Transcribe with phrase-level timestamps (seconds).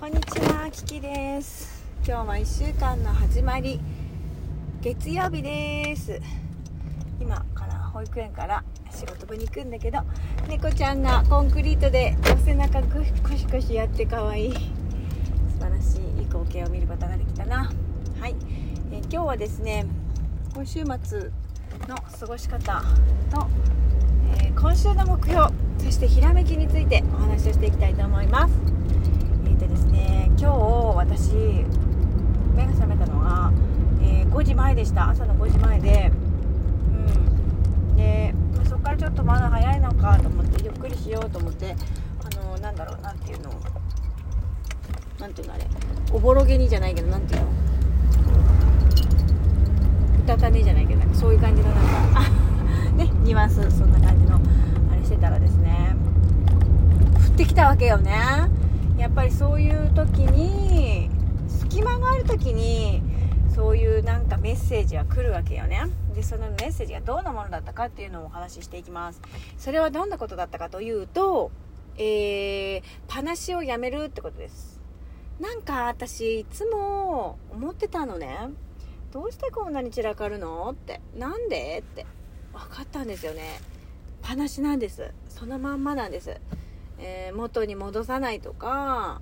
[0.00, 1.84] こんにちは、キキです。
[2.06, 3.78] 今日は1週間の始まり、
[4.80, 6.18] 月曜日です。
[7.20, 9.98] 今から保育園から仕事場に行くんだけど、
[10.48, 13.04] 猫ちゃんがコンクリートでお背中ク
[13.36, 14.58] シクシやって可愛い素
[15.60, 17.70] 晴らしいいい光景を見ることができたな。
[18.18, 18.34] はい、
[18.92, 19.84] えー今日はですね、
[20.54, 21.30] 今週末
[21.86, 22.82] の過ごし方
[23.30, 23.46] と、
[24.38, 28.69] えー今週の目標、そしてひらめきについてお話をしていきたいと思います。
[30.40, 30.56] 今日
[30.96, 31.32] 私
[32.54, 33.52] 目が覚めたのが、
[34.00, 35.10] えー5時前でした。
[35.10, 36.10] 朝の5時前で、
[36.88, 41.76] うん、で、まあそこからちょっとまだ早いのかと思ってゆっくりしようと思って
[42.24, 43.50] あのなんだろうなんていうの。
[45.18, 45.66] なんていうのあれ。
[46.10, 47.48] おぼろげにじゃないけどなんていうの。
[50.24, 52.20] 歌たねじゃないけどなんかそういう感じのなんか
[52.96, 54.36] ねニュアンスそんな感じの
[54.90, 55.94] あれしてたらですね。
[57.28, 58.14] 降ってきたわけよね。
[59.00, 61.08] やっぱりそういう時に
[61.48, 63.02] 隙間がある時に
[63.54, 65.84] そういうなんかメッセージは来るわけよね。
[66.14, 69.22] でそのメッセージがどんなものだったかっていうのをお話ししていきます。
[69.56, 71.50] それはどんなことだったかというと
[71.96, 74.80] えー、パナシをやめるってことです。
[75.40, 78.50] なんか私いつも思ってたのね。
[79.12, 81.00] どうしてこんなに散らかるのって。
[81.16, 82.06] なんでって。
[82.52, 83.60] 分かったんですよね。
[84.22, 85.12] パナシなんです。
[85.28, 86.38] そのまんまなんです、
[87.00, 89.20] えー元に戻さないとか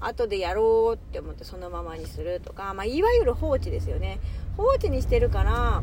[0.00, 4.18] 後でやろうって思ってそのままにするとか、まあ、いわゆる放置ですよね。
[4.56, 5.82] 放置にしてるから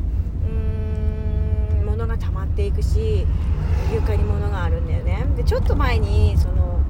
[0.50, 3.26] ーん物が溜まっていくし
[3.92, 5.24] 床に物があるんだよね。
[5.36, 6.80] でちょっと前にその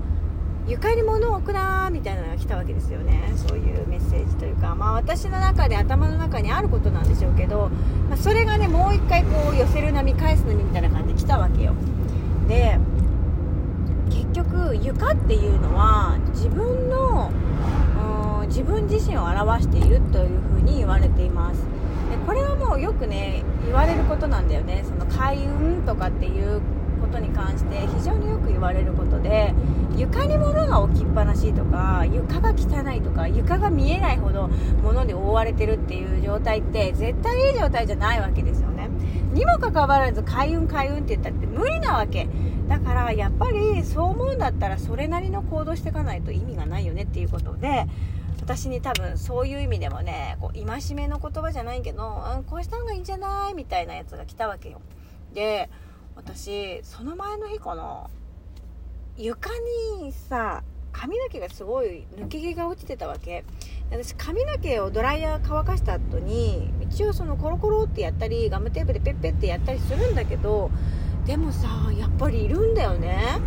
[0.67, 3.33] 床に物を置くなーみたいなのが来たわけですよね。
[3.37, 4.75] そういうメッセージというか。
[4.75, 7.71] まあ私の中で頭の中にあることなんでしょうけど、
[8.09, 11.75] まあ、それがねもう一回こう寄せる波返す波みたいな感じで来たわけよ
[12.49, 12.79] で
[14.11, 17.31] 結局床っていうのは自分の
[18.49, 21.63] 自分自身を表しているというふうに言われています。
[22.11, 24.85] でこれはもうよくね言われることなんだよね。
[24.85, 26.61] その開運とかっていう
[27.01, 29.55] ことに関して非常によく言われることで
[29.97, 34.49] 床に物が置きっぱなしとか床が汚いとか床が見えないほど
[34.83, 38.89] 物で覆われてるっていう状態って絶対いい状態じゃないわけですよね。
[39.33, 42.27] にもかかわらず開運開運って言ったって無理なわけ。
[42.69, 47.87] だからやっぱりそう思うんだったらそれなりの行動していかないと意味がないよねっていうことで
[48.41, 54.81] 私に多分そういう意味でもねこう戒めの言葉じゃないけど、うん、こうした方がいいんじゃないみたいなやつが来たわけよ。
[55.35, 55.69] で
[56.15, 58.09] 私その前の日かな
[59.17, 59.51] 床
[60.01, 60.63] にさ
[60.93, 63.45] 髪の毛がすごい抜け毛が落ちてたわけ。
[63.91, 70.71] 私髪の毛をドライヤー乾かした後に一応そのコロコロってやったりガムテープでペッペってやったりするんだけど
[71.29, 73.39] でもさやっぱりいるんだよね。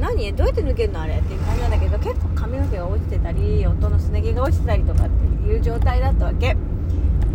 [0.00, 0.32] 何？
[0.34, 6.56] どうやって抜けるのあれっていう感じなんだけど結構髪の毛が落ちてたり音のすね毛が落ちてたりとかっていう状態だったわけ。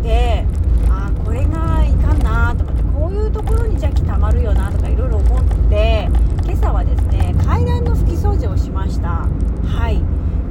[0.02, 0.44] で
[0.90, 6.10] ああこれがいかんなと思ってこういうところに邪気たまるよなとかいろいろ思って
[6.44, 9.26] 今朝はですね階段の拭き掃除をしました
[9.64, 10.02] はい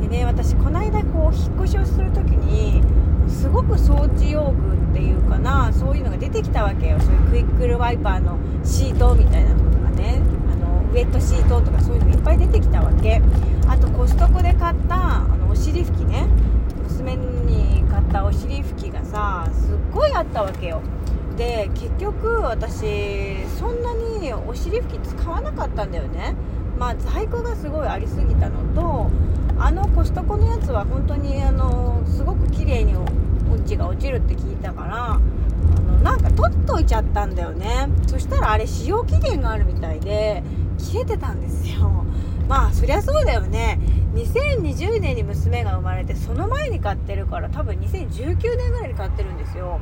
[0.02, 2.82] でね私この間こう引っ越しをする時に
[3.30, 13.22] すごく掃除用具っていうかなそういうのが出てきたわけよそういうクイックルワイパーのシートみたいなのとかねあのウェットシートとかそういうのいっぱい出てきたわけ
[13.68, 16.28] あとコストコで買ったあのお尻拭きね
[16.84, 19.76] 娘に買ったお尻拭きがさす
[20.36, 20.82] ったわけよ。
[21.38, 26.36] で結局私そんなにお尻拭き使わなかったんだよね。
[26.78, 29.10] まあ在庫がすごいありすぎたのと
[29.58, 35.20] あのコストコのやつは本当にあのすごく綺麗にうんちが落ちるって聞いたからあ
[35.80, 37.88] のなんか取っといちゃったんだよね。
[38.08, 40.44] そしたらあれ使用期限があるみたいで
[40.78, 42.04] 切れてたんですよ。
[42.50, 43.80] まあそりゃそうだよね。
[44.14, 49.82] 2020年に娘が生まれてその前に買ってるから多分2019年ぐらいに買ってるんですよ。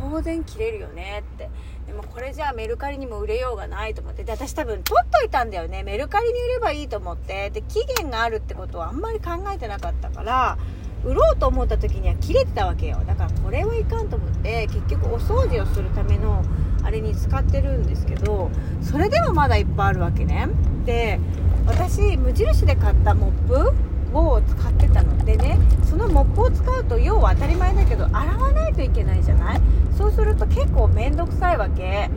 [0.00, 1.50] 当然切れるよねって。
[1.86, 4.24] でもこれじゃあメルカリにも売れようがないと思って。
[4.24, 5.82] で私多分取っといたんだよね。
[5.82, 7.50] メルカリに売ればいいと思って。
[7.50, 10.58] で期限があるってことはあんまり考えてなかったから
[11.04, 12.98] 売ろうと思った時には切れてたわけよ。
[13.06, 16.44] だからこれはいかんと思って結局お掃除をするための
[16.82, 18.50] あれに使ってるんですけど
[18.80, 20.48] それでもまだいっぱいあるわけね。
[20.84, 21.18] で
[21.66, 29.60] 私無印で買ったモップを使ってたのでねそのモップを使うと要は当たり前だけど洗わないといけないじゃない
[29.96, 32.10] そうすると結構面倒くさいわけ。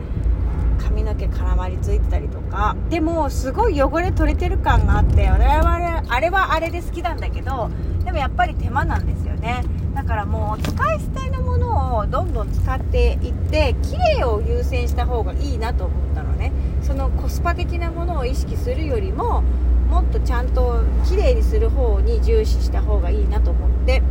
[0.78, 2.76] 髪の毛絡まりついてたりとか。
[2.90, 7.70] でもすごい汚れ取れてる感があって我々あれはあれで好きなんだけど
[8.04, 9.64] でもやっぱり手間なんですよね。
[9.94, 16.52] だからもう使い捨てのものをどんどん使っていって綺麗を優先した方がいいなと思ったのね。
[16.82, 19.42] そのコスパ的なものを意識するよりも
[19.88, 24.02] もっとちゃんときれいにする方に重視した方がいいなと思って。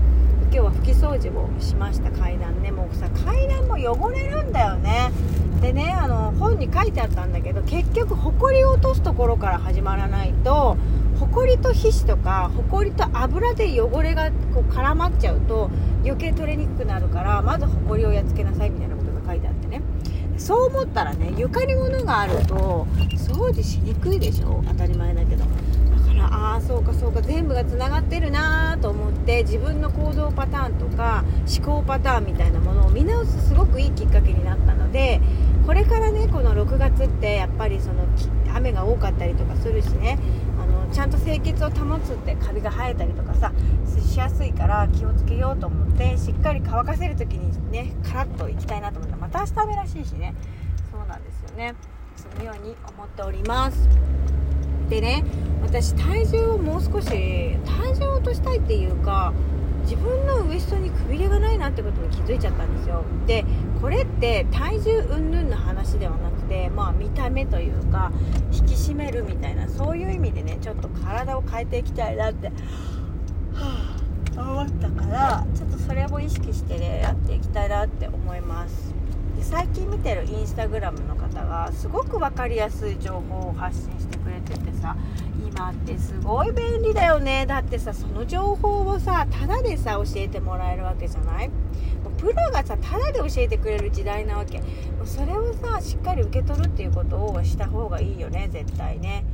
[0.53, 2.11] 今日は拭き掃除をしました。
[2.11, 5.11] 階段ねもうさ階段も汚れるんだよね。
[5.61, 10.77] でねあの本に書いてあったんだけど結局ほこりを落とすところから始まらないと
[11.19, 15.71] ほこりと皮脂とかほこりと油で汚れがこう絡まっちゃうと
[16.03, 19.81] 余計取れにくくなるからまずほこりをやっつけなさいみたいなことが書いてあってね。
[20.37, 22.85] そう思ったらね床に物があると
[23.17, 24.63] 掃除しにくいでしょ。
[24.67, 25.45] 当たり前だけど。
[26.83, 35.21] そうかそうか全部がつながってるなと思って自分の行動パターンとか思考パターンみたいなものを見直すすごくいいきっかけになったので
[35.65, 38.05] これからねこの6月ってやっぱりその
[38.53, 40.19] 雨が多かったりとかするしね
[40.61, 43.53] あのちゃんと清潔を保つってカビが生えたりとかさ
[44.05, 50.35] しやすいから気をつけようと思ってしっかり乾かせる時にねカラッといきたいなと思ってまた明日雨らしいしね。
[50.91, 51.73] そうなんですよね。
[52.15, 53.89] そのように思っております。
[54.89, 55.23] でね
[55.63, 59.33] 私体重をもう少し体重を落としたいっていうか
[59.83, 63.03] 自分のウエストにくびれがないなってことに気づいちゃったんですよ。
[63.27, 63.43] で
[63.81, 68.11] これって体重云々の話ではなくてまあ見た目というか
[68.53, 72.53] 引き締めるみたいなそういう意味でねちょっと体を変えていきたいなっては
[74.37, 78.92] あ、思ったからちょっとそれも意識してねやっていきたいなって思います。
[79.43, 84.95] 最近見てるインスタグラムの方がすごく分かりやすい情報を発信してくれててさ
[85.45, 87.45] 今ってすごい便利だよね。
[87.45, 91.49] だってさその情報をさタダでさ教えてもらえるわけじゃない？
[91.49, 94.59] もうプロがさタダで教えてくれる時代なわけ。
[94.59, 94.65] も
[95.03, 99.25] うそれをさしっかり受け取るっていうことをした方がいいよね絶対ね。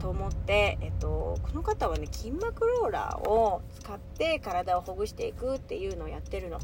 [0.00, 6.58] と思って、えっと、この方はね筋膜ローラーを使って体をほぐしていくっていうのをやってるの。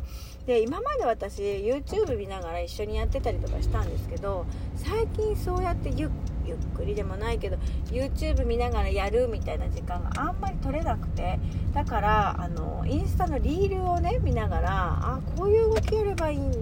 [0.46, 4.44] で今まで私 YouTube 見ながら一緒にやってたりとかしたんですけど
[4.75, 6.11] 最近そうやってゆっ
[6.44, 7.56] ゆっくりでもないけど
[7.87, 11.38] YouTube 見ながらやるみたいな時間があんまり取れなくて。
[11.73, 14.70] だからあのインスタのリールをね見ながら
[15.00, 15.51] あこう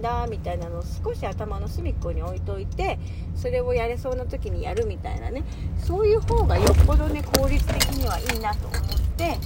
[0.01, 2.99] だみたいなのを少し頭の隅っこに置いといて
[3.35, 5.43] それをやれそうな時にやるみたいなね。
[5.77, 8.81] そういう方がよっぽどね効率的にはいいなと思っ
[9.17, 9.37] て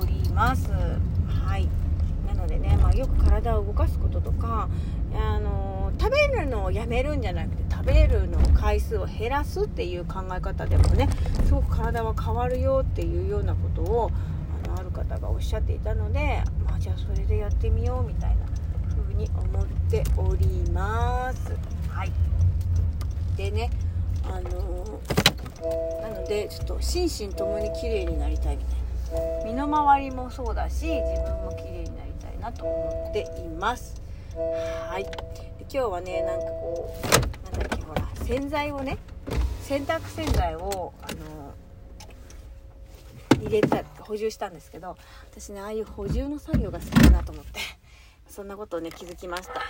[0.00, 0.70] おります。
[0.70, 1.68] はい。
[2.26, 4.68] なのでね、まあ、よく体を動かすこととか
[5.14, 11.08] あの食べるのをやめるんじゃなくて食べるの回数を減らすっていう考え方でもね
[11.46, 14.10] すごく体は変わるよっていうようなことを
[14.64, 18.43] あのある方がおっしゃっていたので、まあ、じゃあそれでやってみようみたいな
[19.14, 21.52] 風に思っております。
[21.88, 22.12] はい。
[23.36, 23.70] でね
[24.24, 25.00] あの
[26.02, 28.84] なのでちょっと心身ともに綺麗になりたいみたいな。
[29.44, 34.00] 身の回りもそうだし自分も綺麗になりたいなと思っています。
[34.88, 35.04] はい。
[35.04, 35.10] で
[35.60, 38.98] 今日はねなんかこうなんだっけほら洗剤をね
[39.62, 41.54] 洗濯洗剤をあの
[43.40, 44.96] 入れた補充したんですけど
[45.30, 47.60] 私ねああいう補充の作業が好きだなと思って
[48.34, 49.60] そんなことをね、気づきました。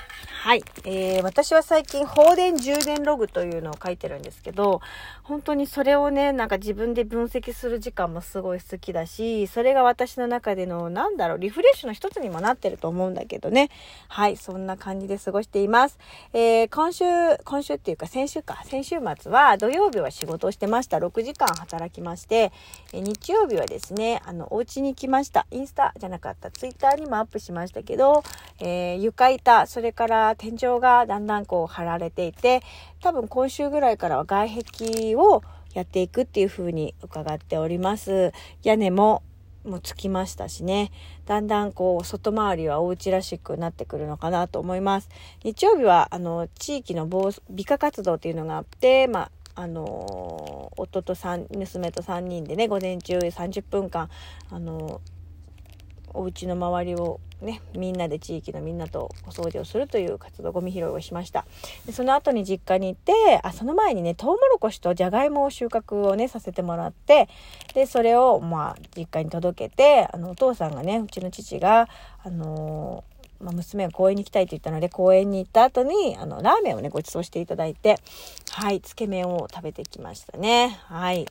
[0.45, 0.65] はい。
[0.85, 4.81] えー、私は最近、放電充電ログというのを書いてるんですけど、
[5.23, 13.69] 本当にそれをね、なんか自分で分析する時間もすごい好きだし、それが私の中での、なんだろう、リフレッシュの一つにもなってると思うんだけどね。
[14.09, 14.39] はい。
[14.39, 15.99] そんな感じで過ごしています。
[16.33, 17.05] えー、今週、
[17.45, 20.97] 今週っていうか先週か、先週末は土曜日は仕事をしてました。
[20.97, 22.51] 6時間働きまして、
[22.95, 25.47] えー、日曜日はですね、あの、お家に来ました。
[25.51, 28.23] インスタじゃなかった、ツイッターにもアップしましたけど、
[28.61, 32.63] えー、床板、それから天井がだんだんこう張られていて、
[33.01, 35.43] 多分今週ぐらいからは外壁を
[35.75, 38.33] やっていくっていう風に伺っております。
[38.63, 39.23] 屋根も
[39.65, 40.93] もうつきましたしね。
[41.27, 45.09] だんだんこう、外回りはお家らしくなってくるのかなと思います。
[45.43, 47.09] 日曜日は、あの、地域の
[47.51, 54.11] 美化活動っていうのがあって、まあ、あの夫と3娘と3人でね午前中30分間
[54.51, 55.01] あの
[56.13, 61.45] お家の周りをねみんなで地域のみんなとお掃除をするという活動ゴミ拾いをしました
[61.87, 67.29] でその後に実家に行ってあその前にねトウモロコシとじゃがいもを収穫をねさせてもらって
[67.75, 71.89] でそれをまあ実家に届けてあのお父さんがねうちの父が
[72.23, 77.99] あのーまあ、娘が公園に行きたいと言ったので、公園に行った後に、あの、ラーメンをね、ご馳走していただいて、
[78.53, 80.79] はい、つけ麺を食べてきましたね。
[80.85, 81.27] はい。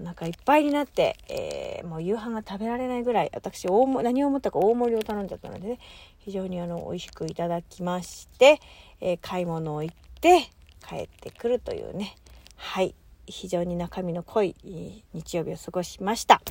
[0.00, 5.78] お腹いっぱいになって、えー、もう夕飯が食べられないぐらい、私大も、何を思ったか大盛りを頼んじゃったのでね、
[6.18, 8.60] 非常にあの、美味しくいただきまして、
[9.00, 10.50] えー、買い物を行って
[10.86, 12.16] 帰ってくるというね、
[12.56, 12.94] はい、
[13.26, 14.54] 非常に中身の濃い
[15.12, 16.42] 日曜日を過ごしました。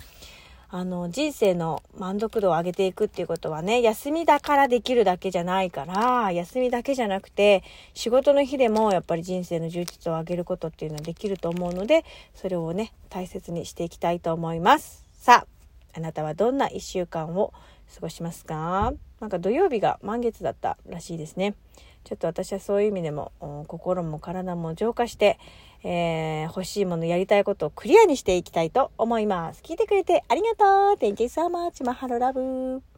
[0.69, 12.03] あの、人生の満足度を上げていくっていうことはね、休みだからできるだけじゃないから、休みだけじゃなくて、仕事の日でもやっぱり人生の充実を上げることっていうのはできると思うので、
[12.33, 15.05] それをね、大切にしていきたいと思います。
[15.17, 17.53] さあ、あなたはどんな1週間を
[17.93, 18.93] 過ごしますか？
[19.21, 21.53] なんか土曜日が満月だったらしいですね。
[22.03, 23.31] ちょっと私はそういう意味でも
[23.67, 25.39] 心も体も浄化して、
[25.87, 29.61] えー、欲しいものやりたいことをクリアにしていきたいと思います。
[29.63, 31.85] 聞いてくれてありがとう !Thank you so much!
[31.85, 32.94] マハロラブ